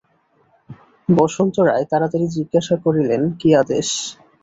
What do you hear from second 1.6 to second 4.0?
রায় তাড়াতাড়ি জিজ্ঞাসা করিলেন, কী আদেশ?